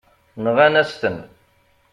Nɣan-as-ten. 0.43 1.17